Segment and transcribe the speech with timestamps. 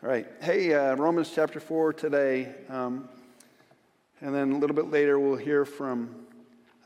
[0.00, 0.28] All right.
[0.40, 2.54] Hey, uh, Romans chapter 4 today.
[2.68, 3.08] Um,
[4.20, 6.14] and then a little bit later, we'll hear from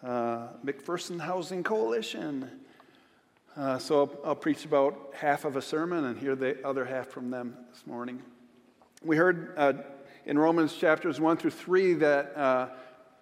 [0.02, 2.50] uh, McPherson Housing Coalition.
[3.54, 7.08] Uh, so I'll, I'll, preach about half of a sermon and hear the other half
[7.08, 8.22] from them this morning.
[9.04, 9.74] We heard uh,
[10.24, 12.68] in Romans chapters 1 through 3 that uh,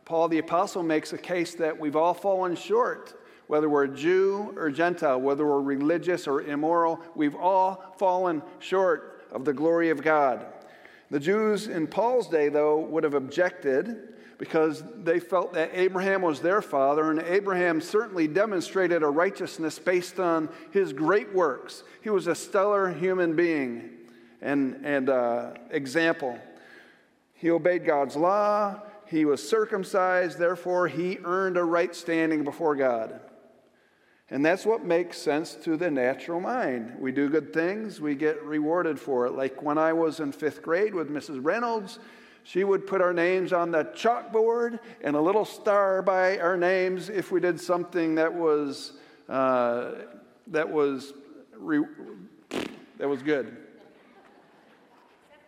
[0.04, 4.70] Paul the Apostle makes a case that we've all fallen short whether we're Jew or
[4.70, 10.46] Gentile, whether we're religious or immoral, we've all fallen short of the glory of God.
[11.10, 16.40] The Jews in Paul's day, though, would have objected because they felt that Abraham was
[16.40, 21.82] their father, and Abraham certainly demonstrated a righteousness based on his great works.
[22.02, 23.90] He was a stellar human being
[24.40, 26.38] and, and uh, example.
[27.34, 33.20] He obeyed God's law, he was circumcised, therefore, he earned a right standing before God.
[34.30, 36.94] And that's what makes sense to the natural mind.
[37.00, 39.32] We do good things, we get rewarded for it.
[39.32, 41.40] Like when I was in fifth grade with Mrs.
[41.42, 41.98] Reynolds,
[42.44, 47.08] she would put our names on the chalkboard and a little star by our names
[47.08, 48.92] if we did something that was
[49.28, 49.92] uh,
[50.48, 51.12] that was
[51.56, 51.84] re-
[52.98, 53.56] that was good,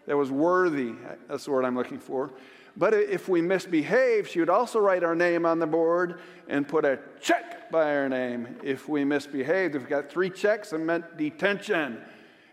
[0.06, 0.92] that was worthy.
[1.28, 2.30] That's the word I'm looking for.
[2.76, 6.84] But if we misbehave, she would also write our name on the board and put
[6.84, 9.74] a check by our name if we misbehaved.
[9.74, 12.00] If we got three checks, it meant detention.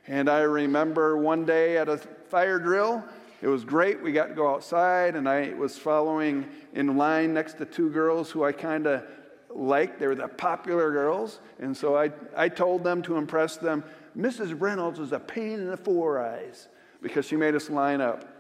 [0.08, 3.04] And I remember one day at a fire drill,
[3.42, 4.02] it was great.
[4.02, 8.30] We got to go outside, and I was following in line next to two girls
[8.30, 9.04] who I kind of
[9.50, 10.00] liked.
[10.00, 11.40] They were the popular girls.
[11.60, 13.84] And so I, I told them to impress them
[14.18, 14.60] Mrs.
[14.60, 16.68] Reynolds is a pain in the four eyes
[17.02, 18.39] because she made us line up.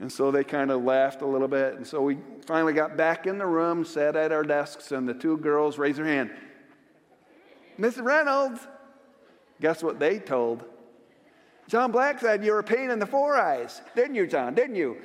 [0.00, 1.74] And so they kind of laughed a little bit.
[1.74, 5.14] And so we finally got back in the room, sat at our desks, and the
[5.14, 6.30] two girls raised their hand.
[7.76, 8.60] Miss Reynolds.
[9.60, 10.64] Guess what they told?
[11.66, 13.82] John Black said you were a pain in the four eyes.
[13.96, 14.54] Didn't you, John?
[14.54, 14.98] Didn't you?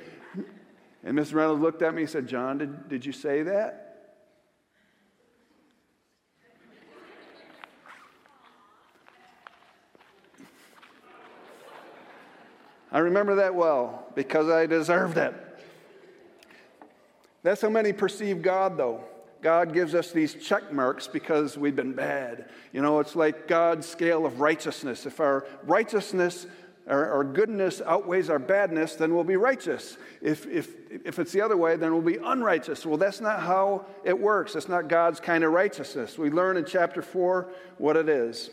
[1.02, 3.83] And Miss Reynolds looked at me and said, John, did, did you say that?
[12.94, 15.34] I remember that well because I deserved it.
[17.42, 19.02] That's how many perceive God, though.
[19.42, 22.48] God gives us these check marks because we've been bad.
[22.72, 25.06] You know, it's like God's scale of righteousness.
[25.06, 26.46] If our righteousness
[26.86, 29.98] or our goodness outweighs our badness, then we'll be righteous.
[30.22, 30.72] If, if,
[31.04, 32.86] if it's the other way, then we'll be unrighteous.
[32.86, 34.52] Well, that's not how it works.
[34.52, 36.16] That's not God's kind of righteousness.
[36.16, 38.50] We learn in chapter 4 what it is.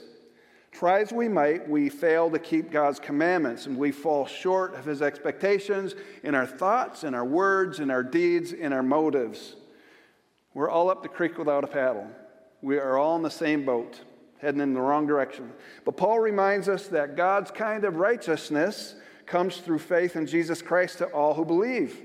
[0.71, 4.85] Try as we might, we fail to keep God's commandments and we fall short of
[4.85, 9.55] His expectations in our thoughts, in our words, in our deeds, in our motives.
[10.53, 12.07] We're all up the creek without a paddle.
[12.61, 13.99] We are all in the same boat,
[14.39, 15.51] heading in the wrong direction.
[15.85, 18.95] But Paul reminds us that God's kind of righteousness
[19.25, 22.01] comes through faith in Jesus Christ to all who believe.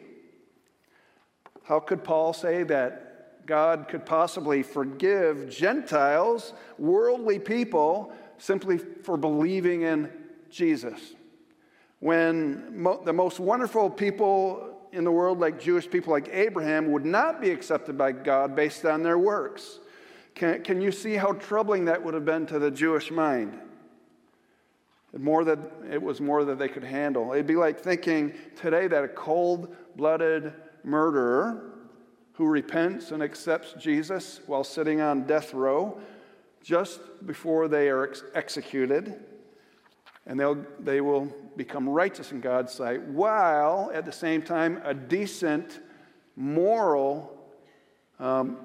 [1.65, 9.83] How could Paul say that God could possibly forgive Gentiles, worldly people, simply for believing
[9.83, 10.11] in
[10.51, 11.15] Jesus.
[12.01, 17.05] When mo- the most wonderful people in the world, like Jewish people like Abraham, would
[17.05, 19.81] not be accepted by God based on their works.
[20.35, 23.59] Can, can you see how troubling that would have been to the Jewish mind?
[25.17, 25.59] More that
[25.91, 27.33] it was more that they could handle.
[27.33, 30.53] It'd be like thinking today that a cold blooded
[30.85, 31.73] murderer
[32.35, 35.99] who repents and accepts Jesus while sitting on death row
[36.67, 39.15] just before they are ex- executed,
[40.27, 44.93] and they'll, they will become righteous in God's sight, while at the same time, a
[44.93, 45.79] decent,
[46.35, 47.33] moral
[48.19, 48.57] um,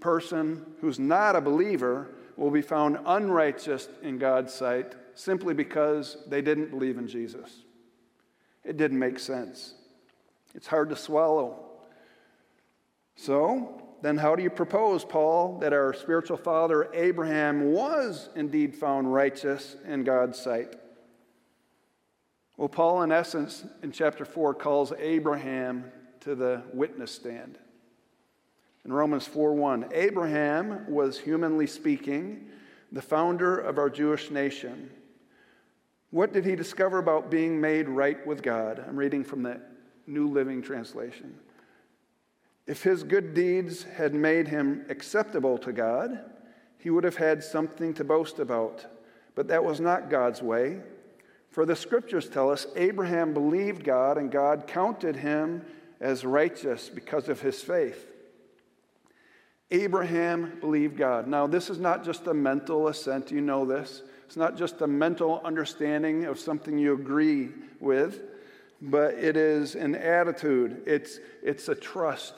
[0.00, 6.40] person who's not a believer will be found unrighteous in God's sight simply because they
[6.40, 7.64] didn't believe in Jesus.
[8.64, 9.74] It didn't make sense.
[10.54, 11.58] It's hard to swallow.
[13.16, 19.12] So, then how do you propose, Paul, that our spiritual father Abraham was indeed found
[19.12, 20.74] righteous in God's sight?
[22.56, 25.90] Well, Paul, in essence, in chapter 4, calls Abraham
[26.20, 27.58] to the witness stand.
[28.84, 32.48] In Romans 4:1, Abraham was humanly speaking
[32.92, 34.90] the founder of our Jewish nation.
[36.10, 38.84] What did he discover about being made right with God?
[38.86, 39.60] I'm reading from the
[40.06, 41.38] New Living Translation.
[42.70, 46.20] If his good deeds had made him acceptable to God,
[46.78, 48.86] he would have had something to boast about.
[49.34, 50.78] But that was not God's way.
[51.48, 55.64] For the scriptures tell us Abraham believed God, and God counted him
[56.00, 58.06] as righteous because of his faith.
[59.72, 61.26] Abraham believed God.
[61.26, 64.02] Now, this is not just a mental assent, you know this.
[64.26, 67.48] It's not just a mental understanding of something you agree
[67.80, 68.20] with,
[68.80, 72.34] but it is an attitude, it's, it's a trust.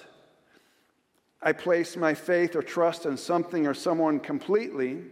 [1.43, 5.03] I place my faith or trust in something or someone completely,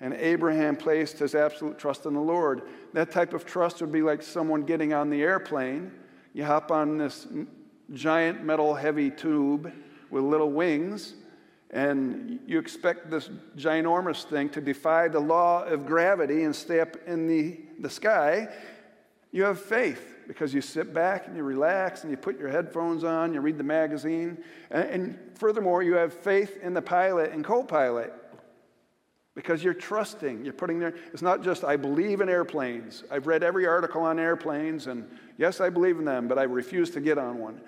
[0.00, 2.62] and Abraham placed his absolute trust in the Lord.
[2.92, 5.92] That type of trust would be like someone getting on the airplane.
[6.32, 7.28] You hop on this
[7.92, 9.72] giant metal heavy tube
[10.10, 11.14] with little wings,
[11.70, 16.96] and you expect this ginormous thing to defy the law of gravity and stay up
[17.06, 18.48] in the, the sky.
[19.30, 23.04] You have faith because you sit back and you relax and you put your headphones
[23.04, 27.44] on, you read the magazine, and, and furthermore, you have faith in the pilot and
[27.44, 28.12] co pilot
[29.34, 30.44] because you're trusting.
[30.44, 33.04] You're putting there, it's not just, I believe in airplanes.
[33.10, 35.08] I've read every article on airplanes, and
[35.38, 37.60] yes, I believe in them, but I refuse to get on one.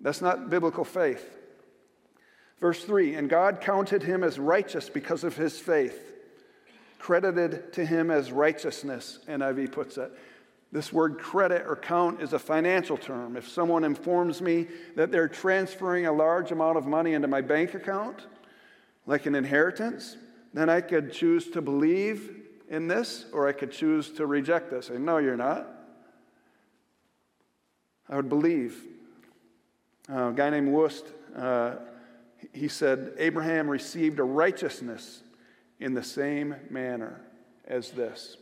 [0.00, 1.36] That's not biblical faith.
[2.60, 6.12] Verse 3 And God counted him as righteous because of his faith,
[6.98, 10.10] credited to him as righteousness, NIV puts it.
[10.72, 13.36] This word credit or count is a financial term.
[13.36, 14.66] If someone informs me
[14.96, 18.26] that they're transferring a large amount of money into my bank account,
[19.06, 20.16] like an inheritance,
[20.52, 24.90] then I could choose to believe in this or I could choose to reject this.
[24.90, 25.68] And no, you're not.
[28.08, 28.82] I would believe.
[30.10, 31.04] Uh, a guy named Wuest,
[31.36, 31.76] uh,
[32.52, 35.22] he said, Abraham received a righteousness
[35.80, 37.20] in the same manner
[37.66, 38.36] as this.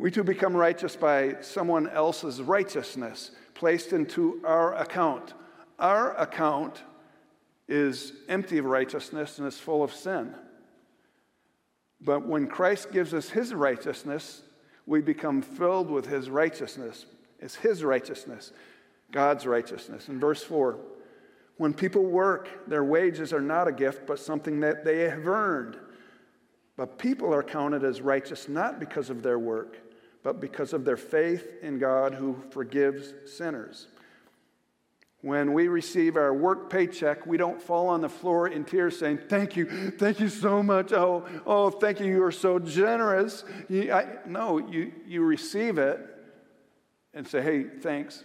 [0.00, 5.34] We too become righteous by someone else's righteousness placed into our account.
[5.78, 6.82] Our account
[7.68, 10.34] is empty of righteousness and is full of sin.
[12.00, 14.40] But when Christ gives us his righteousness,
[14.86, 17.04] we become filled with his righteousness.
[17.38, 18.52] It's his righteousness,
[19.12, 20.08] God's righteousness.
[20.08, 20.78] In verse 4,
[21.58, 25.76] when people work, their wages are not a gift, but something that they have earned.
[26.78, 29.76] But people are counted as righteous not because of their work,
[30.22, 33.86] but because of their faith in God who forgives sinners.
[35.22, 39.20] When we receive our work paycheck, we don't fall on the floor in tears saying,
[39.28, 40.92] Thank you, thank you so much.
[40.92, 43.44] Oh, oh thank you, you are so generous.
[43.70, 46.00] I, no, you, you receive it
[47.12, 48.24] and say, Hey, thanks.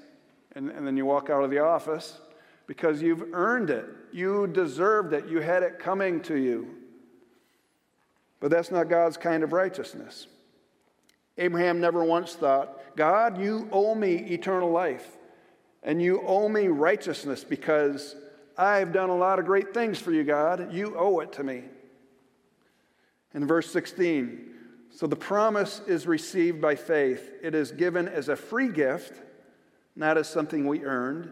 [0.54, 2.18] And, and then you walk out of the office
[2.66, 3.86] because you've earned it.
[4.14, 5.28] You deserved it.
[5.28, 6.76] You had it coming to you.
[8.40, 10.28] But that's not God's kind of righteousness.
[11.38, 15.18] Abraham never once thought, God, you owe me eternal life
[15.84, 18.16] and you owe me righteousness because
[18.58, 20.74] I've done a lot of great things for you, God.
[20.74, 21.64] You owe it to me.
[23.34, 24.54] In verse 16,
[24.92, 27.32] so the promise is received by faith.
[27.44, 29.22] It is given as a free gift,
[29.96, 31.30] not as something we earned.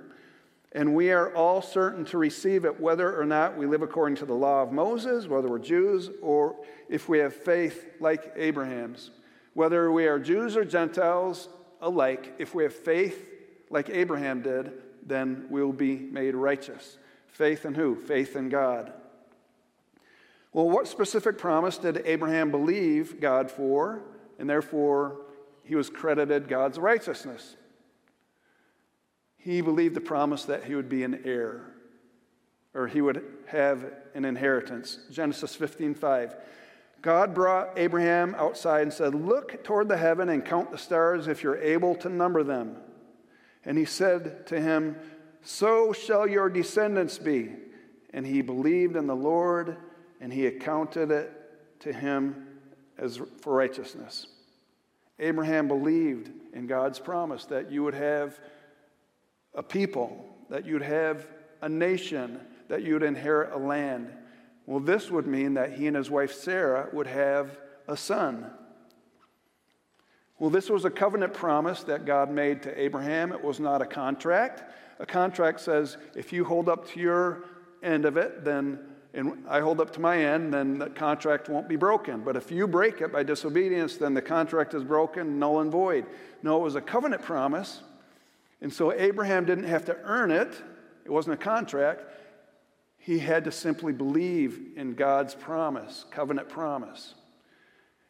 [0.73, 4.25] And we are all certain to receive it, whether or not we live according to
[4.25, 6.57] the law of Moses, whether we're Jews, or
[6.89, 9.11] if we have faith like Abraham's.
[9.53, 11.49] Whether we are Jews or Gentiles
[11.81, 13.29] alike, if we have faith
[13.69, 14.71] like Abraham did,
[15.05, 16.97] then we'll be made righteous.
[17.27, 17.95] Faith in who?
[17.95, 18.93] Faith in God.
[20.53, 24.01] Well, what specific promise did Abraham believe God for,
[24.37, 25.21] and therefore
[25.63, 27.55] he was credited God's righteousness?
[29.37, 31.61] He believed the promise that he would be an heir,
[32.73, 34.99] or he would have an inheritance.
[35.11, 36.35] Genesis 15 5.
[37.03, 41.43] God brought Abraham outside and said, Look toward the heaven and count the stars if
[41.43, 42.77] you're able to number them.
[43.65, 44.95] And he said to him,
[45.43, 47.51] So shall your descendants be.
[48.13, 49.75] And he believed in the Lord,
[50.21, 51.31] and he accounted it
[51.81, 52.47] to him
[52.97, 54.27] as for righteousness.
[55.19, 58.39] Abraham believed in God's promise that you would have
[59.53, 61.27] a people, that you'd have
[61.61, 64.09] a nation, that you'd inherit a land.
[64.65, 68.49] Well, this would mean that he and his wife Sarah would have a son.
[70.39, 73.31] Well, this was a covenant promise that God made to Abraham.
[73.31, 74.63] It was not a contract.
[74.99, 77.45] A contract says if you hold up to your
[77.81, 78.79] end of it, then
[79.13, 82.21] and I hold up to my end, then the contract won't be broken.
[82.21, 86.07] But if you break it by disobedience, then the contract is broken, null and void.
[86.41, 87.81] No, it was a covenant promise.
[88.61, 90.55] And so Abraham didn't have to earn it,
[91.05, 92.01] it wasn't a contract.
[93.03, 97.15] He had to simply believe in God's promise, covenant promise.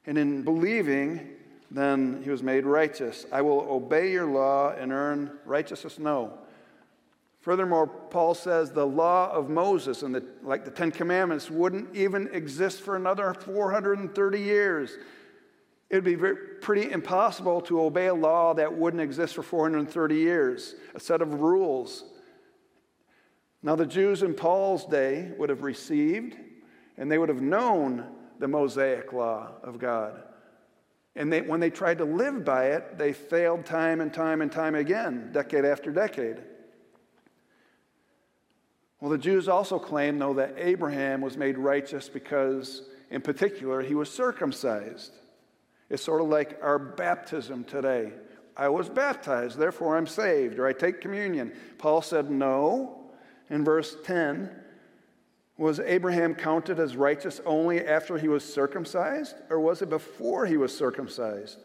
[0.06, 1.30] And in believing,
[1.72, 3.26] then he was made righteous.
[3.32, 5.98] I will obey your law and earn righteousness?
[5.98, 6.38] No.
[7.42, 12.30] Furthermore, Paul says the law of Moses and the, like the Ten Commandments wouldn't even
[12.32, 14.92] exist for another 430 years.
[15.90, 20.16] It would be very, pretty impossible to obey a law that wouldn't exist for 430
[20.16, 22.13] years, a set of rules.
[23.64, 26.36] Now, the Jews in Paul's day would have received
[26.98, 28.06] and they would have known
[28.40, 30.22] the Mosaic law of God.
[31.16, 34.52] And they, when they tried to live by it, they failed time and time and
[34.52, 36.38] time again, decade after decade.
[39.00, 43.96] Well, the Jews also claim, though, that Abraham was made righteous because, in particular, he
[43.96, 45.14] was circumcised.
[45.90, 48.14] It's sort of like our baptism today.
[48.58, 51.54] I was baptized, therefore I'm saved, or I take communion.
[51.78, 53.03] Paul said no
[53.54, 54.50] in verse 10.
[55.58, 60.58] Was Abraham counted as righteous only after he was circumcised, or was it before he
[60.58, 61.60] was circumcised?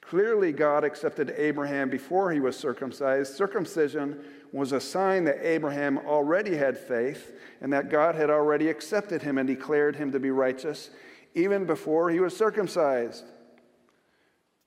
[0.00, 3.36] Clearly, God accepted Abraham before he was circumcised.
[3.36, 4.18] Circumcision
[4.52, 9.38] was a sign that Abraham already had faith and that God had already accepted him
[9.38, 10.90] and declared him to be righteous
[11.34, 13.24] even before he was circumcised.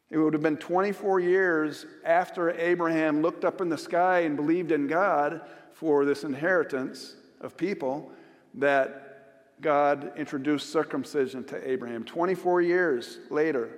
[0.10, 4.72] It would have been 24 years after Abraham looked up in the sky and believed
[4.72, 5.42] in God
[5.76, 8.10] for this inheritance of people
[8.54, 12.06] that God introduced circumcision to Abraham.
[12.06, 13.70] 24 years later,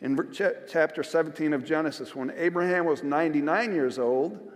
[0.00, 4.50] in chapter 17 of Genesis, when Abraham was 99 years old,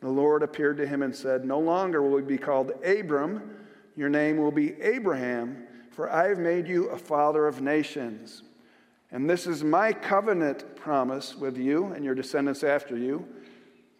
[0.00, 3.56] the Lord appeared to him and said, No longer will you be called Abram,
[3.96, 8.42] your name will be Abraham, for I have made you a father of nations.
[9.10, 13.26] And this is my covenant promise with you and your descendants after you,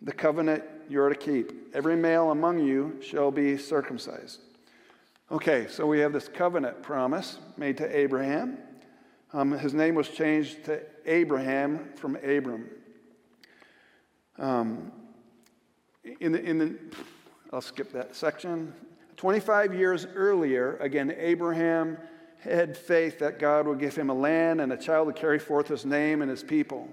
[0.03, 1.75] the covenant you are to keep.
[1.75, 4.41] Every male among you shall be circumcised.
[5.31, 8.59] Okay, so we have this covenant promise made to Abraham.
[9.33, 12.69] Um, his name was changed to Abraham from Abram.
[14.39, 14.93] Um,
[16.21, 16.79] in the, in the,
[17.53, 18.75] I'll skip that section.
[19.17, 21.97] 25 years earlier, again, Abraham
[22.41, 25.69] had faith that God would give him a land and a child to carry forth
[25.69, 26.89] his name and his people.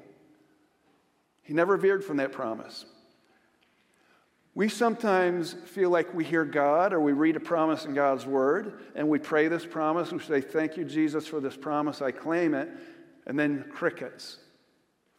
[1.42, 2.86] He never veered from that promise.
[4.60, 8.82] We sometimes feel like we hear God or we read a promise in God's word
[8.94, 10.12] and we pray this promise.
[10.12, 12.02] We say, Thank you, Jesus, for this promise.
[12.02, 12.68] I claim it.
[13.26, 14.40] And then crickets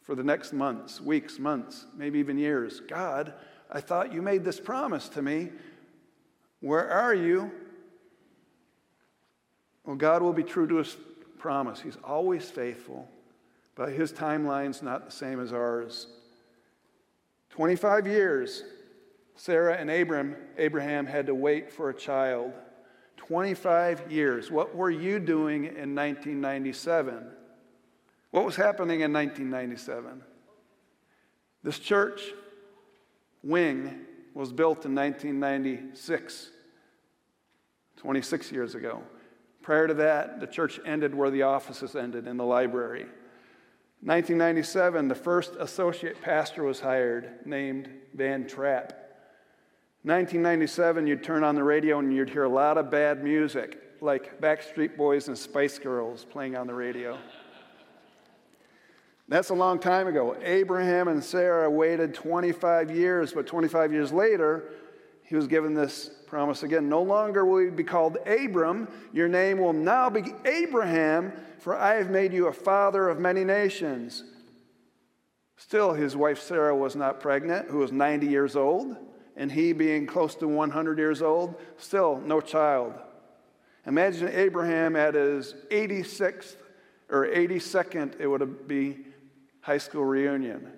[0.03, 2.81] for the next months, weeks, months, maybe even years.
[2.81, 3.33] God,
[3.71, 5.49] I thought you made this promise to me.
[6.59, 7.49] Where are you?
[9.85, 10.95] Well, God will be true to his
[11.39, 11.81] promise.
[11.81, 13.09] He's always faithful,
[13.73, 16.05] but his timeline's not the same as ours.
[17.49, 18.63] 25 years,
[19.35, 22.53] Sarah and Abram, Abraham had to wait for a child.
[23.17, 24.51] 25 years.
[24.51, 27.27] What were you doing in 1997?
[28.31, 30.21] What was happening in 1997?
[31.63, 32.21] This church
[33.43, 36.49] wing was built in 1996,
[37.97, 39.03] 26 years ago.
[39.61, 43.05] Prior to that, the church ended where the offices ended in the library.
[44.03, 49.00] 1997, the first associate pastor was hired named Van Trapp.
[50.03, 54.41] 1997, you'd turn on the radio and you'd hear a lot of bad music, like
[54.41, 57.19] Backstreet Boys and Spice Girls playing on the radio.
[59.27, 60.35] That's a long time ago.
[60.41, 64.71] Abraham and Sarah waited 25 years, but 25 years later,
[65.23, 66.89] he was given this promise again.
[66.89, 71.93] No longer will you be called Abram, your name will now be Abraham, for I
[71.93, 74.23] have made you a father of many nations.
[75.57, 78.97] Still, his wife Sarah was not pregnant, who was 90 years old,
[79.35, 82.93] and he being close to 100 years old, still no child.
[83.85, 86.55] Imagine Abraham at his 86th
[87.09, 88.99] or 82nd, it would be
[89.61, 90.71] high school reunion.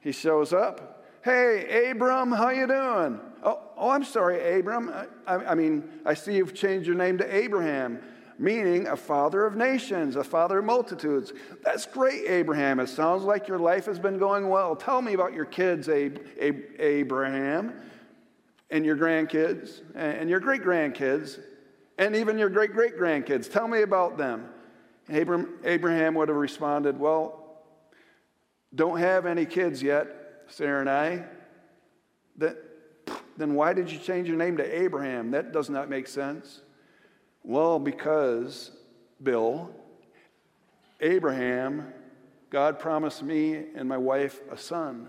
[0.00, 1.04] He shows up.
[1.24, 3.20] Hey, Abram, how you doing?
[3.42, 4.92] Oh, oh I'm sorry, Abram.
[5.26, 8.00] I, I mean, I see you've changed your name to Abraham,
[8.38, 11.32] meaning a father of nations, a father of multitudes.
[11.62, 12.80] That's great, Abraham.
[12.80, 14.76] It sounds like your life has been going well.
[14.76, 17.74] Tell me about your kids, Ab- Ab- Abraham,
[18.70, 21.38] and your grandkids, and your great grandkids,
[21.98, 23.50] and even your great great grandkids.
[23.50, 24.48] Tell me about them.
[25.08, 27.38] Abram, Abraham would have responded, Well,
[28.74, 30.08] don't have any kids yet,
[30.48, 31.24] Sarah and I.
[32.38, 32.56] That
[33.36, 35.30] then why did you change your name to Abraham?
[35.30, 36.60] That does not make sense.
[37.44, 38.70] Well, because,
[39.22, 39.70] Bill,
[41.00, 41.92] Abraham,
[42.50, 45.08] God promised me and my wife a son.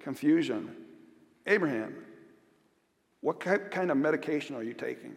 [0.00, 0.74] Confusion.
[1.46, 2.04] Abraham,
[3.20, 5.16] what kind of medication are you taking?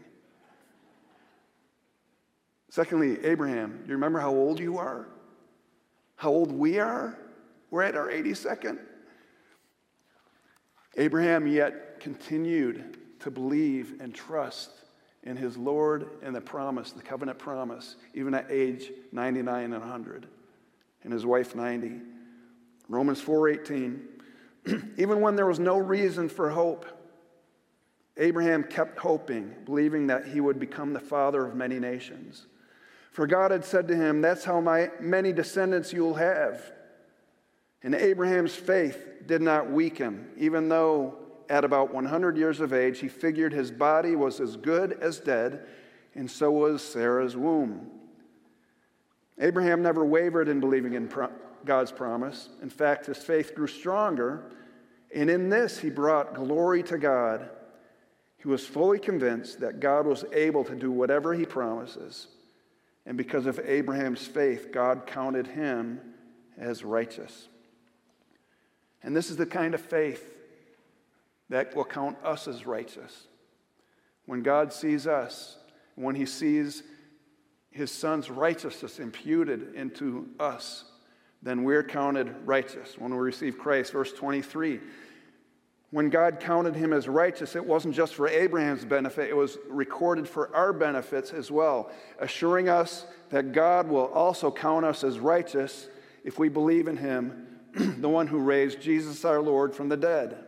[2.70, 5.10] Secondly, Abraham, you remember how old you are?
[6.16, 7.18] How old we are?
[7.70, 8.80] We're at our 82nd.
[10.96, 14.72] Abraham yet continued to believe and trust
[15.24, 20.28] in his Lord and the promise, the covenant promise, even at age 99 and 100,
[21.04, 22.02] and his wife 90.
[22.90, 24.00] Romans 4:18.
[24.98, 26.86] even when there was no reason for hope,
[28.18, 32.46] Abraham kept hoping, believing that he would become the father of many nations.
[33.12, 36.72] For God had said to him, That's how my, many descendants you'll have.
[37.84, 41.18] And Abraham's faith did not weaken, even though
[41.52, 45.68] at about 100 years of age he figured his body was as good as dead,
[46.16, 47.92] and so was Sarah's womb.
[49.38, 51.30] Abraham never wavered in believing in pro-
[51.66, 52.48] God's promise.
[52.62, 54.44] In fact, his faith grew stronger,
[55.14, 57.50] and in this he brought glory to God.
[58.38, 62.28] He was fully convinced that God was able to do whatever he promises.
[63.06, 66.00] And because of Abraham's faith, God counted him
[66.58, 67.50] as righteous.
[69.04, 70.38] And this is the kind of faith
[71.52, 73.28] that will count us as righteous.
[74.26, 75.58] When God sees us,
[75.96, 76.82] when he sees
[77.72, 80.86] his son's righteousness imputed into us,
[81.44, 83.92] then we're counted righteous when we receive Christ.
[83.92, 84.80] Verse 23
[85.92, 90.26] when God counted him as righteous, it wasn't just for Abraham's benefit, it was recorded
[90.26, 95.90] for our benefits as well, assuring us that God will also count us as righteous
[96.24, 100.46] if we believe in him, the one who raised Jesus our Lord from the dead.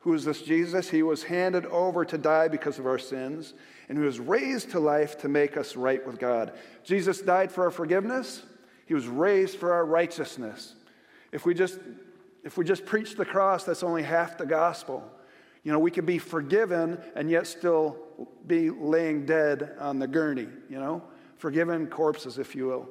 [0.00, 0.90] Who is this Jesus?
[0.90, 3.54] He was handed over to die because of our sins,
[3.88, 6.52] and he was raised to life to make us right with God.
[6.84, 8.42] Jesus died for our forgiveness,
[8.86, 10.74] he was raised for our righteousness.
[11.32, 11.78] If we just
[12.44, 15.04] if we just preach the cross, that's only half the gospel.
[15.64, 17.96] You know, we could be forgiven and yet still
[18.46, 21.02] be laying dead on the gurney, you know,
[21.36, 22.88] forgiven corpses, if you will.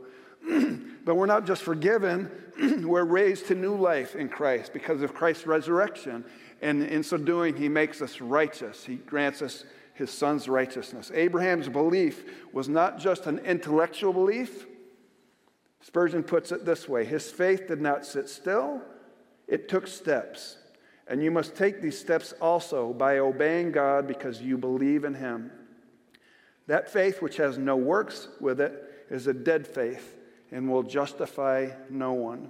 [1.05, 2.29] but we're not just forgiven,
[2.83, 6.23] we're raised to new life in Christ because of Christ's resurrection.
[6.61, 8.85] And in so doing, he makes us righteous.
[8.85, 11.11] He grants us his son's righteousness.
[11.13, 12.23] Abraham's belief
[12.53, 14.65] was not just an intellectual belief.
[15.81, 18.81] Spurgeon puts it this way his faith did not sit still,
[19.47, 20.57] it took steps.
[21.07, 25.51] And you must take these steps also by obeying God because you believe in Him.
[26.67, 30.17] That faith which has no works with it is a dead faith
[30.51, 32.49] and will justify no one.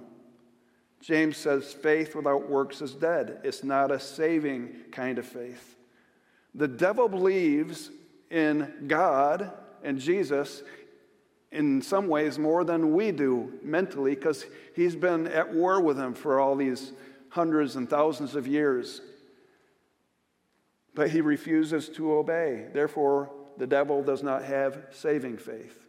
[1.00, 3.40] James says faith without works is dead.
[3.44, 5.76] It's not a saving kind of faith.
[6.54, 7.90] The devil believes
[8.30, 10.62] in God and Jesus
[11.50, 14.44] in some ways more than we do mentally because
[14.74, 16.92] he's been at war with him for all these
[17.30, 19.00] hundreds and thousands of years.
[20.94, 22.66] But he refuses to obey.
[22.72, 25.86] Therefore, the devil does not have saving faith.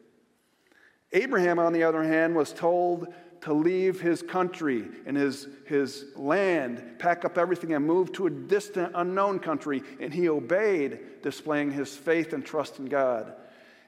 [1.11, 3.07] Abraham, on the other hand, was told
[3.41, 8.29] to leave his country and his, his land, pack up everything, and move to a
[8.29, 9.81] distant, unknown country.
[9.99, 13.33] And he obeyed, displaying his faith and trust in God.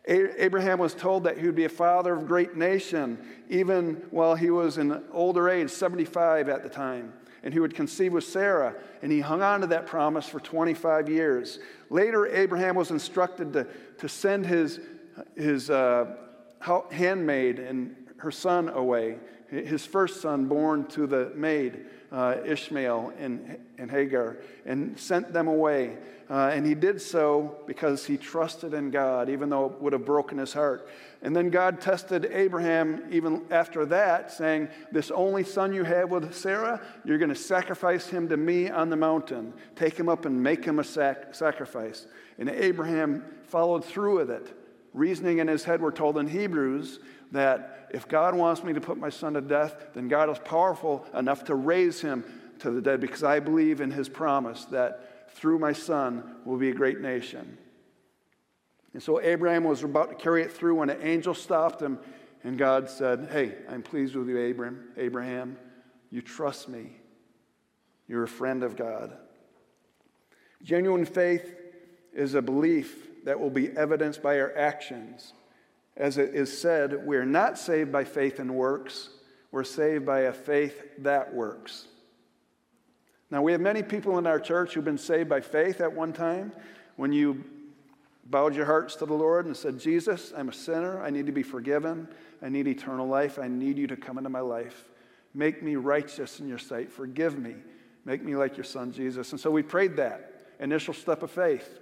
[0.05, 4.49] Abraham was told that he would be a father of great nation, even while he
[4.49, 7.13] was in older age, 75 at the time.
[7.43, 11.09] And he would conceive with Sarah, and he hung on to that promise for 25
[11.09, 11.59] years.
[11.89, 13.67] Later, Abraham was instructed to,
[13.99, 14.79] to send his,
[15.35, 16.15] his uh,
[16.91, 19.17] handmaid and her son away,
[19.51, 25.47] his first son born to the maid, uh, Ishmael and, and Hagar, and sent them
[25.47, 25.97] away.
[26.29, 30.05] Uh, and he did so because he trusted in God, even though it would have
[30.05, 30.87] broken his heart.
[31.21, 36.33] And then God tested Abraham even after that, saying, This only son you have with
[36.33, 39.53] Sarah, you're going to sacrifice him to me on the mountain.
[39.75, 42.07] Take him up and make him a sac- sacrifice.
[42.39, 44.57] And Abraham followed through with it.
[44.93, 46.99] Reasoning in his head, we're told in Hebrews,
[47.31, 51.05] that if God wants me to put my son to death, then God is powerful
[51.13, 52.23] enough to raise him
[52.59, 56.69] to the dead because I believe in his promise that through my son will be
[56.69, 57.57] a great nation.
[58.93, 61.99] And so Abraham was about to carry it through when an angel stopped him,
[62.43, 64.89] and God said, Hey, I'm pleased with you, Abraham.
[64.97, 65.57] Abraham,
[66.09, 66.97] you trust me.
[68.07, 69.17] You're a friend of God.
[70.61, 71.55] Genuine faith
[72.13, 75.33] is a belief that will be evidenced by our actions.
[75.97, 79.09] As it is said, we're not saved by faith and works,
[79.51, 81.87] we're saved by a faith that works.
[83.29, 86.11] Now, we have many people in our church who've been saved by faith at one
[86.11, 86.51] time.
[86.97, 87.43] When you
[88.25, 91.01] bowed your hearts to the Lord and said, Jesus, I'm a sinner.
[91.01, 92.09] I need to be forgiven.
[92.41, 93.39] I need eternal life.
[93.39, 94.89] I need you to come into my life.
[95.33, 96.91] Make me righteous in your sight.
[96.91, 97.55] Forgive me.
[98.03, 99.31] Make me like your son, Jesus.
[99.31, 101.79] And so we prayed that initial step of faith.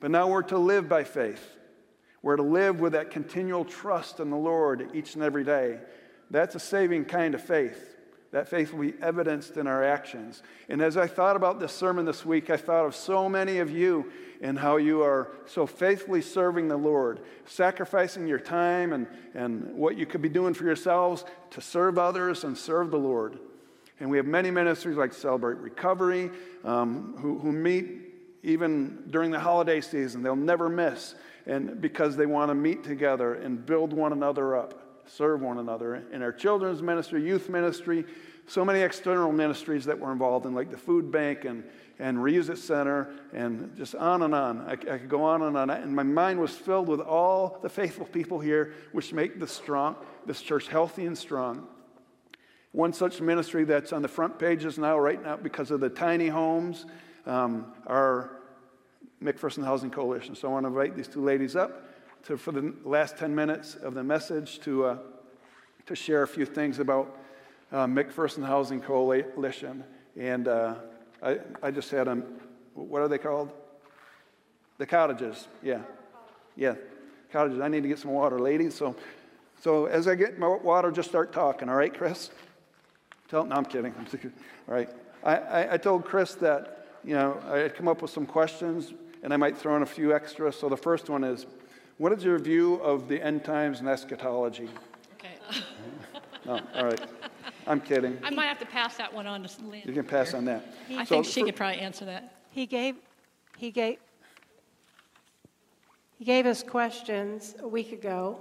[0.00, 1.56] But now we're to live by faith.
[2.28, 5.78] We're to live with that continual trust in the Lord each and every day.
[6.30, 7.96] That's a saving kind of faith.
[8.32, 10.42] That faith will be evidenced in our actions.
[10.68, 13.70] And as I thought about this sermon this week, I thought of so many of
[13.70, 14.12] you
[14.42, 19.96] and how you are so faithfully serving the Lord, sacrificing your time and, and what
[19.96, 23.38] you could be doing for yourselves to serve others and serve the Lord.
[24.00, 26.30] And we have many ministries like Celebrate Recovery
[26.62, 28.08] um, who, who meet
[28.42, 31.14] even during the holiday season, they'll never miss,
[31.48, 36.04] and because they want to meet together and build one another up, serve one another
[36.12, 38.04] in our children's ministry, youth ministry,
[38.46, 41.64] so many external ministries that we're involved in, like the food bank and,
[41.98, 44.60] and Reuse It Center, and just on and on.
[44.60, 45.70] I, I, could go on and on.
[45.70, 49.96] And my mind was filled with all the faithful people here, which make this, strong,
[50.26, 51.66] this church healthy and strong.
[52.72, 56.28] One such ministry that's on the front pages now, right now, because of the tiny
[56.28, 56.84] homes,
[57.26, 58.37] um, are
[59.22, 60.34] McPherson Housing Coalition.
[60.34, 61.88] So I want to invite these two ladies up
[62.24, 64.98] to, for the last 10 minutes of the message to, uh,
[65.86, 67.18] to share a few things about
[67.72, 69.84] uh, McPherson Housing Coalition.
[70.16, 70.76] And uh,
[71.22, 72.24] I, I just had them,
[72.74, 73.50] what are they called?
[74.78, 75.82] The cottages, yeah.
[76.56, 76.74] Yeah,
[77.32, 77.60] cottages.
[77.60, 78.74] I need to get some water, ladies.
[78.74, 78.94] So,
[79.60, 82.30] so as I get my water, just start talking, all right, Chris?
[83.28, 83.92] Tell, no, I'm kidding.
[84.68, 84.88] All right.
[85.22, 89.32] I, I, I told Chris that, you know, I'd come up with some questions and
[89.32, 90.56] I might throw in a few extras.
[90.56, 91.46] So the first one is,
[91.98, 94.68] what is your view of the end times and eschatology?
[95.14, 95.62] Okay.
[96.46, 97.00] no, all right.
[97.66, 98.18] I'm kidding.
[98.22, 99.82] I might have to pass that one on to Lynn.
[99.84, 100.64] You can pass on that.
[100.90, 102.34] I So think she for- could probably answer that.
[102.50, 102.96] He gave,
[103.56, 103.98] he gave,
[106.18, 108.38] he gave us questions a week ago,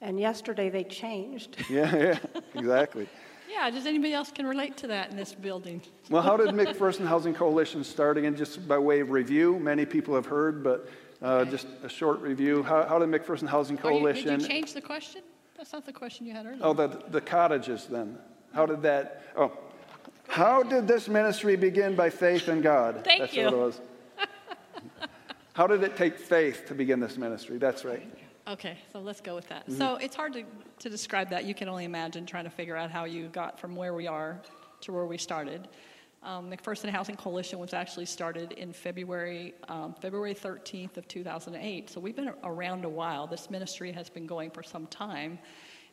[0.00, 1.56] and yesterday they changed.
[1.70, 2.18] Yeah, yeah,
[2.54, 3.08] exactly.
[3.58, 5.82] Yeah, does anybody else can relate to that in this building?
[6.10, 8.34] Well, how did McPherson Housing Coalition start again?
[8.34, 10.88] Just by way of review, many people have heard, but
[11.20, 12.62] uh, just a short review.
[12.62, 14.28] How, how did McPherson Housing Are you- Coalition?
[14.38, 15.20] Did you change the question?
[15.58, 16.60] That's not the question you had earlier.
[16.62, 18.16] Oh, the, the cottages then.
[18.54, 19.22] How did that?
[19.36, 19.52] Oh,
[20.28, 23.00] how did this ministry begin by faith in God?
[23.04, 23.44] Thank That's you.
[23.44, 23.80] what it was.
[25.52, 27.58] how did it take faith to begin this ministry?
[27.58, 28.06] That's right.
[28.48, 29.66] Okay, so let's go with that.
[29.66, 29.78] Mm-hmm.
[29.78, 30.42] So it's hard to,
[30.78, 31.44] to describe that.
[31.44, 34.40] You can only imagine trying to figure out how you got from where we are
[34.80, 35.68] to where we started.
[36.22, 41.90] Um, McPherson Housing Coalition was actually started in February, um, February 13th of 2008.
[41.90, 43.26] So we've been around a while.
[43.26, 45.38] This ministry has been going for some time.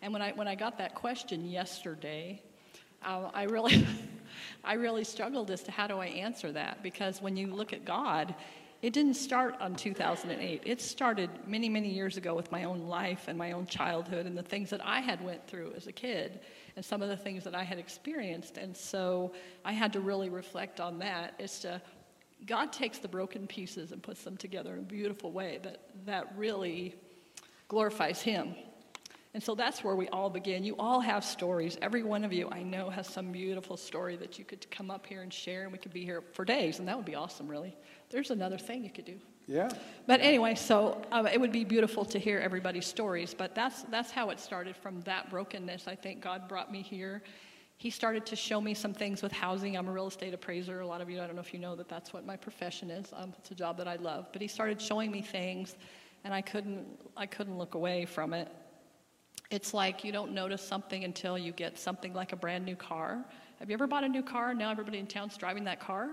[0.02, 2.42] And when I, when I got that question yesterday,
[3.04, 3.86] uh, I really,
[4.64, 7.84] I really struggled as to how do I answer that because when you look at
[7.84, 8.34] God,
[8.86, 10.62] it didn't start on 2008.
[10.64, 14.38] It started many, many years ago with my own life and my own childhood and
[14.38, 16.42] the things that I had went through as a kid
[16.76, 18.60] and some of the things that I had experienced.
[18.60, 19.34] And so
[19.66, 21.82] I had to really reflect on that to
[22.46, 26.32] God takes the broken pieces and puts them together in a beautiful way that, that
[26.38, 26.94] really
[27.68, 28.54] glorifies Him.
[29.36, 30.64] And so that's where we all begin.
[30.64, 31.78] You all have stories.
[31.82, 35.06] Every one of you, I know, has some beautiful story that you could come up
[35.06, 37.50] here and share, and we could be here for days, and that would be awesome,
[37.50, 37.76] really.
[38.10, 39.18] There's another thing you could do.
[39.46, 39.68] Yeah.
[40.08, 43.34] But anyway, so uh, it would be beautiful to hear everybody's stories.
[43.34, 45.86] But that's that's how it started from that brokenness.
[45.86, 47.22] I think God brought me here.
[47.76, 49.76] He started to show me some things with housing.
[49.76, 50.80] I'm a real estate appraiser.
[50.80, 52.90] A lot of you, I don't know if you know that that's what my profession
[52.90, 53.12] is.
[53.12, 54.30] Um, it's a job that I love.
[54.32, 55.76] But He started showing me things,
[56.24, 56.86] and I couldn't
[57.18, 58.48] I couldn't look away from it.
[59.52, 63.24] It's like you don't notice something until you get something like a brand new car.
[63.60, 66.10] Have you ever bought a new car now everybody in town's driving that car?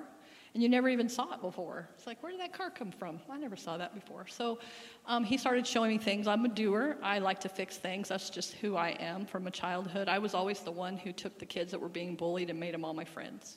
[0.54, 1.88] And you never even saw it before.
[1.96, 3.18] It's like, where did that car come from?
[3.30, 4.26] I never saw that before.
[4.26, 4.58] So
[5.06, 6.28] um, he started showing me things.
[6.28, 6.98] I'm a doer.
[7.02, 8.08] I like to fix things.
[8.08, 10.08] That's just who I am from a childhood.
[10.08, 12.74] I was always the one who took the kids that were being bullied and made
[12.74, 13.56] them all my friends.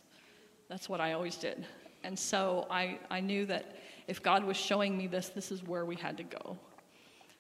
[0.70, 1.66] That's what I always did.
[2.06, 3.76] And so I, I knew that
[4.08, 6.58] if God was showing me this, this is where we had to go.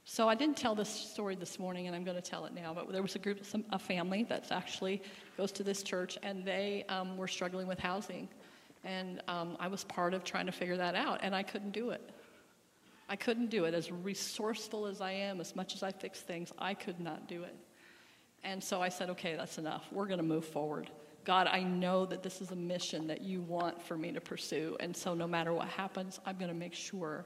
[0.08, 2.76] So I didn't tell this story this morning, and I'm going to tell it now.
[2.76, 5.02] But there was a group, some, a family that actually
[5.36, 8.30] goes to this church, and they um, were struggling with housing,
[8.84, 11.90] and um, I was part of trying to figure that out, and I couldn't do
[11.90, 12.08] it.
[13.10, 13.74] I couldn't do it.
[13.74, 17.42] As resourceful as I am, as much as I fix things, I could not do
[17.42, 17.56] it.
[18.44, 19.88] And so I said, okay, that's enough.
[19.92, 20.92] We're going to move forward.
[21.24, 24.78] God, I know that this is a mission that you want for me to pursue.
[24.80, 27.26] And so no matter what happens, I'm going to make sure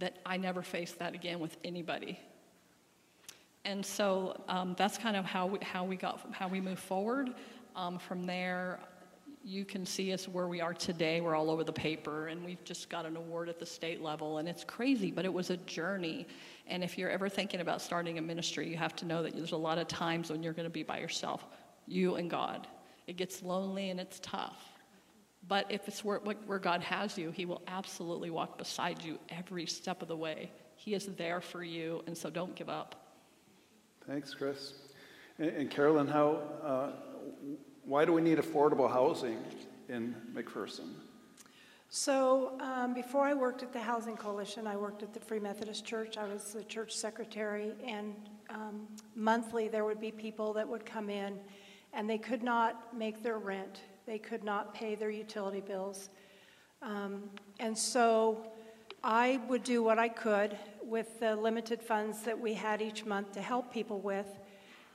[0.00, 2.18] that I never face that again with anybody.
[3.64, 7.30] And so um, that's kind of how we, how we got how we move forward.
[7.76, 8.80] Um, from there,
[9.44, 11.20] you can see us where we are today.
[11.20, 14.38] We're all over the paper, and we've just got an award at the state level,
[14.38, 16.26] and it's crazy, but it was a journey.
[16.66, 19.52] And if you're ever thinking about starting a ministry, you have to know that there's
[19.52, 21.46] a lot of times when you're going to be by yourself,
[21.86, 22.66] you and God.
[23.06, 24.69] It gets lonely and it's tough.
[25.48, 29.66] But if it's where, where God has you, He will absolutely walk beside you every
[29.66, 30.50] step of the way.
[30.76, 32.94] He is there for you, and so don't give up.
[34.06, 34.74] Thanks, Chris.
[35.38, 36.90] And, and Carolyn, how, uh,
[37.84, 39.38] why do we need affordable housing
[39.88, 40.88] in McPherson?
[41.92, 45.84] So, um, before I worked at the Housing Coalition, I worked at the Free Methodist
[45.84, 46.16] Church.
[46.16, 48.14] I was the church secretary, and
[48.48, 51.36] um, monthly there would be people that would come in,
[51.92, 53.80] and they could not make their rent.
[54.06, 56.10] They could not pay their utility bills.
[56.82, 58.46] Um, and so
[59.02, 63.32] I would do what I could with the limited funds that we had each month
[63.32, 64.26] to help people with.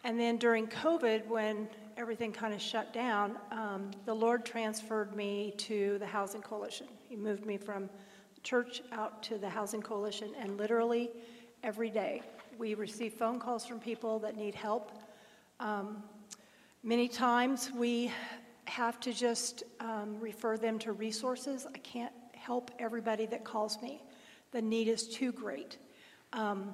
[0.03, 5.53] And then during COVID, when everything kind of shut down, um, the Lord transferred me
[5.57, 6.87] to the Housing Coalition.
[7.09, 7.89] He moved me from
[8.43, 11.09] church out to the Housing Coalition, and literally
[11.63, 12.21] every day
[12.59, 14.91] we receive phone calls from people that need help.
[15.59, 16.03] Um,
[16.83, 18.11] many times we
[18.65, 21.65] have to just um, refer them to resources.
[21.73, 24.01] I can't help everybody that calls me.
[24.51, 25.77] The need is too great.
[26.33, 26.73] Um,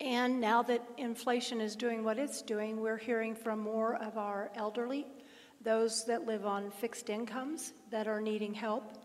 [0.00, 4.50] and now that inflation is doing what it's doing, we're hearing from more of our
[4.54, 5.06] elderly,
[5.62, 8.98] those that live on fixed incomes that are needing help.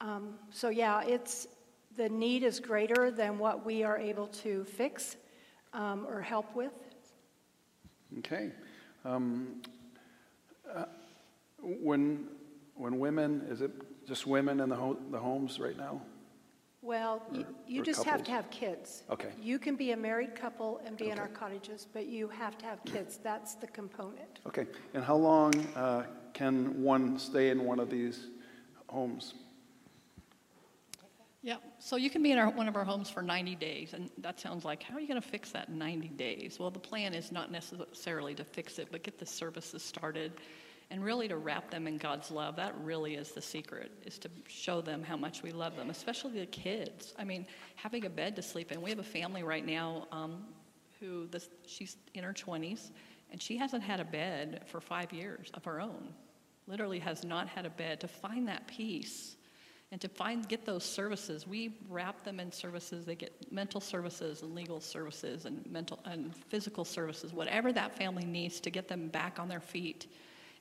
[0.00, 1.48] Um, so, yeah, it's
[1.96, 5.16] the need is greater than what we are able to fix
[5.72, 6.72] um, or help with.
[8.18, 8.52] Okay.
[9.04, 9.60] Um,
[10.72, 10.84] uh,
[11.62, 12.26] when,
[12.74, 13.70] when women, is it
[14.06, 16.00] just women in the, ho- the homes right now?
[16.80, 19.02] Well, you, you or just have to have kids.
[19.10, 19.30] Okay.
[19.42, 22.66] You can be a married couple and be in our cottages, but you have to
[22.66, 23.18] have kids.
[23.22, 24.38] That's the component.
[24.46, 24.66] Okay.
[24.94, 28.28] And how long uh, can one stay in one of these
[28.86, 29.34] homes?
[31.42, 34.10] Yeah, so you can be in our, one of our homes for 90 days, and
[34.18, 36.58] that sounds like, how are you going to fix that in 90 days?
[36.58, 40.32] Well, the plan is not necessarily to fix it, but get the services started
[40.90, 42.56] and really to wrap them in God's love.
[42.56, 46.40] That really is the secret, is to show them how much we love them, especially
[46.40, 47.14] the kids.
[47.18, 47.46] I mean,
[47.76, 48.80] having a bed to sleep in.
[48.80, 50.44] We have a family right now um,
[51.00, 52.90] who, this, she's in her 20s,
[53.30, 56.14] and she hasn't had a bed for five years of her own.
[56.66, 58.00] Literally has not had a bed.
[58.00, 59.36] To find that peace
[59.90, 64.42] and to find get those services we wrap them in services they get mental services
[64.42, 69.08] and legal services and mental and physical services whatever that family needs to get them
[69.08, 70.06] back on their feet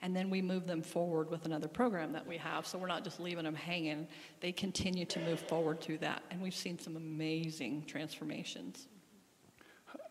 [0.01, 3.03] and then we move them forward with another program that we have so we're not
[3.03, 4.07] just leaving them hanging
[4.41, 8.88] they continue to move forward through that and we've seen some amazing transformations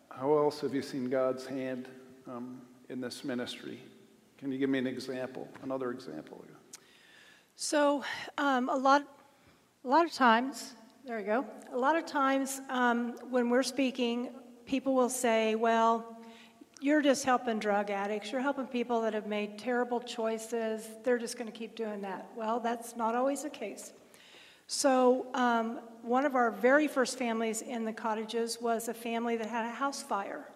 [0.09, 1.87] How else have you seen God's hand
[2.27, 3.79] um, in this ministry?
[4.39, 6.43] Can you give me an example, another example?
[7.55, 8.03] So,
[8.39, 9.03] um, a lot,
[9.83, 10.73] a lot of times,
[11.05, 11.45] there you go.
[11.71, 14.29] A lot of times, um, when we're speaking,
[14.65, 16.16] people will say, "Well,
[16.79, 18.31] you're just helping drug addicts.
[18.31, 20.87] You're helping people that have made terrible choices.
[21.03, 23.93] They're just going to keep doing that." Well, that's not always the case.
[24.67, 29.47] So, um, one of our very first families in the cottages was a family that
[29.47, 30.49] had a house fire.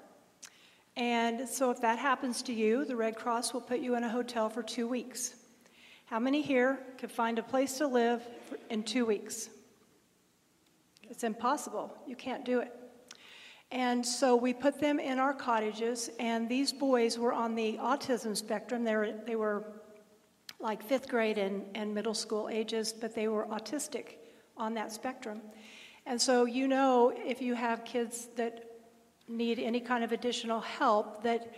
[0.97, 4.09] And so, if that happens to you, the Red Cross will put you in a
[4.09, 5.35] hotel for two weeks.
[6.05, 8.21] How many here could find a place to live
[8.69, 9.49] in two weeks?
[11.09, 11.95] It's impossible.
[12.05, 12.75] You can't do it.
[13.71, 18.35] And so we put them in our cottages, and these boys were on the autism
[18.35, 18.83] spectrum.
[18.83, 19.63] They were, they were
[20.59, 24.15] like fifth grade and, and middle school ages, but they were autistic
[24.57, 25.41] on that spectrum.
[26.05, 28.65] And so, you know, if you have kids that
[29.27, 31.53] need any kind of additional help, that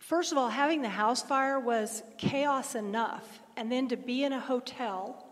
[0.00, 3.40] first of all, having the house fire was chaos enough.
[3.56, 5.26] And then to be in a hotel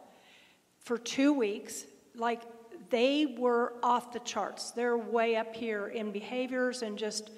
[0.80, 2.42] for two weeks, like
[2.90, 4.70] they were off the charts.
[4.70, 7.30] They're way up here in behaviors and just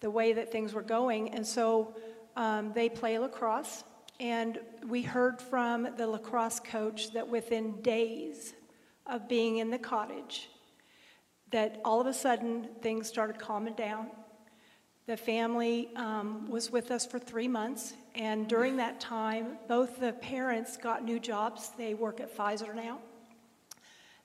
[0.00, 1.34] the way that things were going.
[1.34, 1.94] And so
[2.36, 3.84] um, they play lacrosse.
[4.20, 8.54] And we heard from the lacrosse coach that within days
[9.06, 10.48] of being in the cottage,
[11.50, 14.08] that all of a sudden things started calming down.
[15.06, 20.14] The family um, was with us for three months, and during that time, both the
[20.14, 21.72] parents got new jobs.
[21.76, 23.00] They work at Pfizer now.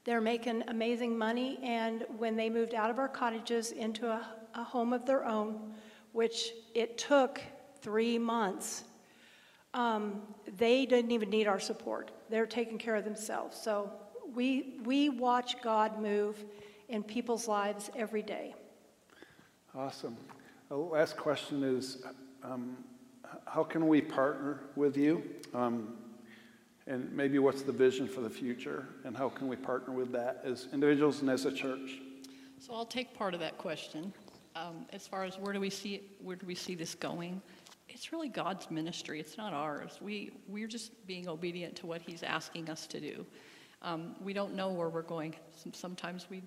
[0.10, 4.63] They're making amazing money, and when they moved out of our cottages into a, a
[4.63, 5.76] home of their own,
[6.13, 7.39] which it took
[7.80, 8.86] three months,
[9.76, 10.24] um,
[10.58, 12.10] they didn't even need our support.
[12.28, 13.56] They're taking care of themselves.
[13.62, 13.91] So
[14.34, 16.43] we, we watch God move
[16.88, 18.56] in people's lives every day.
[19.76, 20.17] Awesome.
[20.72, 22.02] Last question is
[22.43, 22.78] um,
[23.45, 25.22] how can we partner with you?
[25.54, 25.93] Um,
[26.89, 28.86] and maybe what's the vision for the future?
[29.06, 31.99] And how can we partner with that as individuals and as a church?
[32.58, 34.12] So I'll take part of that question.
[34.56, 37.41] Um, as far as where do we see where do we see this going?
[37.88, 39.19] It's really God's ministry.
[39.19, 39.99] It's not ours.
[40.02, 43.25] We we're just being obedient to what He's asking us to do.
[43.82, 45.36] Um, we don't know where we're going.
[45.71, 46.41] Sometimes we,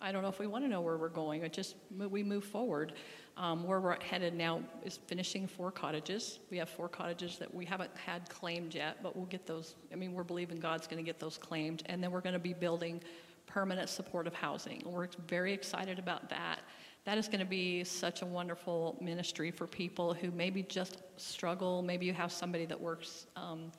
[0.00, 1.42] I don't know if we want to know where we're going.
[1.42, 2.94] It just we move forward.
[3.34, 6.38] Um, where we're headed now is finishing four cottages.
[6.50, 9.74] We have four cottages that we haven't had claimed yet, but we'll get those.
[9.90, 12.38] I mean, we're believing God's going to get those claimed, and then we're going to
[12.38, 13.00] be building
[13.46, 14.82] permanent supportive housing.
[14.84, 16.60] We're very excited about that.
[17.04, 21.82] That is going to be such a wonderful ministry for people who maybe just struggle.
[21.82, 23.72] Maybe you have somebody that works um,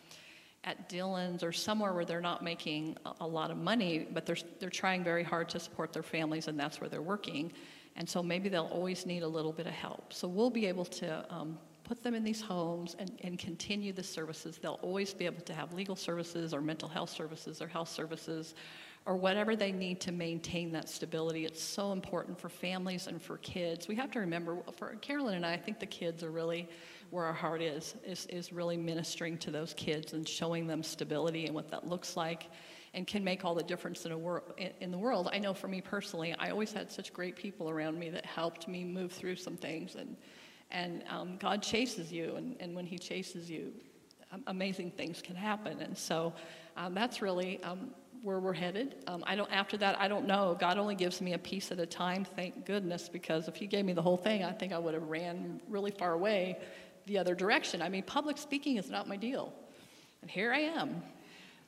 [0.65, 4.69] at Dillon's or somewhere where they're not making a, lot of money, but they're, they're
[4.69, 7.51] trying very hard to support their families, and that's where they're working.
[7.95, 10.13] And so maybe they'll always need a little bit of help.
[10.13, 14.03] So we'll be able to um, put them in these homes and, and continue the
[14.03, 14.57] services.
[14.61, 18.55] They'll always be able to have legal services or mental health services or health services
[19.05, 21.45] or whatever they need to maintain that stability.
[21.45, 23.87] It's so important for families and for kids.
[23.87, 26.69] We have to remember, for Carolyn and I, I think the kids are really
[27.09, 31.45] where our heart is, is, is really ministering to those kids and showing them stability
[31.45, 32.47] and what that looks like
[32.93, 34.43] and can make all the difference in, a wor-
[34.79, 35.29] in the world.
[35.33, 38.67] I know for me personally, I always had such great people around me that helped
[38.67, 39.95] me move through some things.
[39.95, 40.15] And,
[40.69, 43.73] and um, God chases you, and, and when He chases you,
[44.47, 45.79] amazing things can happen.
[45.81, 46.33] And so
[46.77, 48.95] um, that's really um, where we're headed.
[49.07, 49.51] Um, I don't.
[49.51, 50.55] After that, I don't know.
[50.59, 52.25] God only gives me a piece at a time.
[52.25, 55.07] Thank goodness, because if He gave me the whole thing, I think I would have
[55.09, 56.57] ran really far away,
[57.05, 57.81] the other direction.
[57.81, 59.53] I mean, public speaking is not my deal,
[60.21, 61.03] and here I am.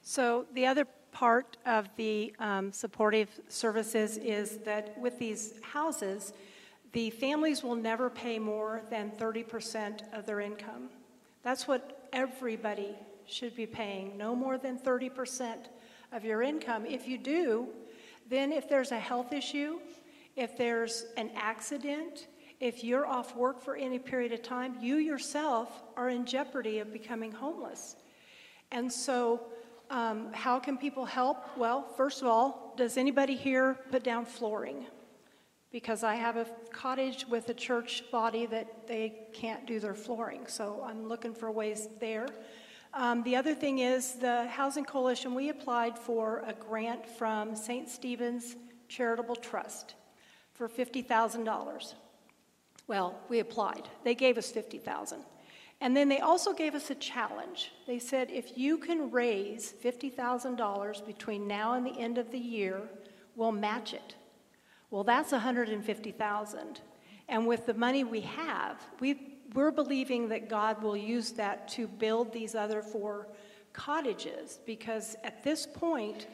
[0.02, 6.34] So the other part of the um, supportive services is that with these houses,
[6.92, 10.90] the families will never pay more than 30% of their income.
[11.42, 12.96] That's what everybody
[13.28, 15.56] should be paying, no more than 30%
[16.12, 16.86] of your income.
[16.86, 17.70] If you do,
[18.30, 19.80] then if there's a health issue,
[20.36, 22.28] if there's an accident,
[22.60, 26.92] if you're off work for any period of time, you yourself are in jeopardy of
[26.92, 27.96] becoming homeless.
[28.72, 29.40] And so,
[29.90, 31.58] um, how can people help?
[31.58, 34.86] Well, first of all, does anybody here put down flooring?
[35.72, 40.48] Because I have a cottage with a church body that they can't do their flooring,
[40.48, 42.28] so I'm looking for ways there.
[42.94, 47.90] Um, the other thing is the Housing Coalition, we applied for a grant from St.
[47.90, 48.56] Stephen's
[48.88, 49.96] Charitable Trust
[50.54, 51.94] for $50,000.
[52.88, 53.90] Well, we applied.
[54.04, 55.20] They gave us 50,000.
[55.82, 57.72] And then they also gave us a challenge.
[57.86, 62.82] They said if you can raise $50,000 between now and the end of the year,
[63.36, 64.16] we'll match it.
[64.90, 66.82] Well, that's 150,000.
[67.28, 71.88] And with the money we have, we we're believing that God will use that to
[71.88, 73.28] build these other four
[73.74, 76.28] cottages because at this point,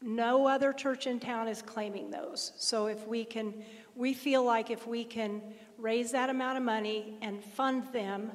[0.00, 2.52] no other church in town is claiming those.
[2.56, 3.54] So if we can,
[3.94, 5.40] we feel like if we can
[5.78, 8.32] raise that amount of money and fund them,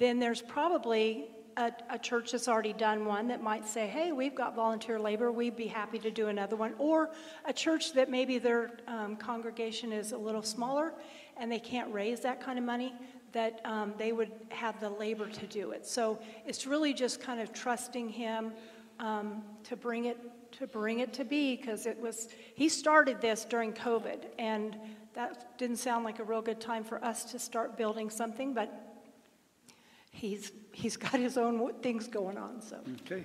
[0.00, 4.34] then there's probably a, a, church that's already done one that might say, hey, we've
[4.34, 6.72] got volunteer labor, we'd be happy to do another one.
[6.78, 7.10] Or
[7.44, 10.94] a church that maybe their um, congregation is a little smaller
[11.36, 12.94] and they can't raise that kind of money,
[13.32, 15.86] that um, they would have the labor to do it.
[15.86, 18.52] So it's really just kind of trusting him
[18.98, 20.18] um, to bring it
[20.52, 24.76] to bring it to be because it was he started this during COVID and
[25.14, 28.89] that didn't sound like a real good time for us to start building something, but
[30.10, 32.60] he's he's got his own things going on.
[32.62, 33.24] So okay,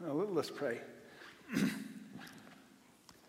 [0.00, 0.80] well, let's pray.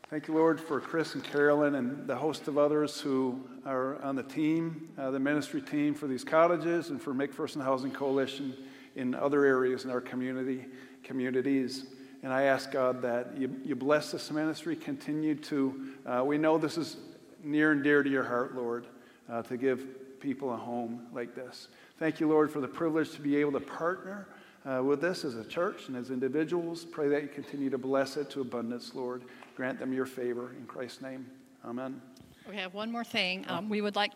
[0.07, 4.15] Thank you, Lord, for Chris and Carolyn and the host of others who are on
[4.15, 8.53] the team, uh, the ministry team for these cottages and for McPherson Housing Coalition
[8.95, 10.65] in other areas in our community,
[11.03, 11.87] communities.
[12.21, 16.59] And I ask God that you, you bless this ministry, continue to, uh, we know
[16.59, 16.97] this is
[17.43, 18.85] near and dear to your heart, Lord,
[19.27, 19.87] uh, to give
[20.25, 21.67] people a home like this.
[21.99, 24.27] Thank you, Lord, for the privilege to be able to partner
[24.65, 26.83] uh, with this as a church and as individuals.
[26.83, 29.21] Pray that you continue to bless it to abundance, Lord.
[29.55, 30.49] Grant them your favor.
[30.57, 31.27] In Christ's name,
[31.63, 32.01] amen.
[32.49, 33.45] We have one more thing.
[33.47, 34.13] Um, we would like?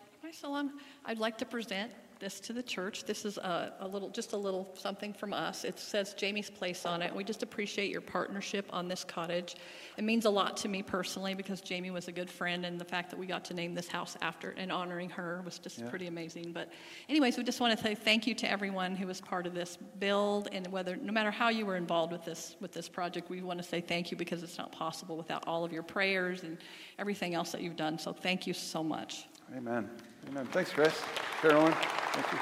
[1.06, 3.06] I'd like to present this to the church.
[3.06, 5.64] This is a, a, little, just a little something from us.
[5.64, 7.14] It says Jamie's Place on it.
[7.16, 9.56] We just appreciate your partnership on this cottage.
[9.98, 12.86] It means a lot to me personally because Jamie was a good friend, and the
[12.86, 15.90] fact that we got to name this house after and honoring her was just yeah.
[15.90, 16.52] pretty amazing.
[16.52, 16.70] But,
[17.08, 19.78] anyways, we just want to say thank you to everyone who was part of this
[20.00, 23.42] build, and whether no matter how you were involved with this with this project, we
[23.42, 26.58] want to say thank you because it's not possible without all of your prayers and
[26.98, 27.98] everything else that you've done.
[27.98, 29.26] So, thank you so much.
[29.56, 29.90] Amen.
[30.30, 30.46] Amen.
[30.52, 31.02] Thanks, Chris.
[31.42, 31.74] Carolyn,
[32.14, 32.40] thank you.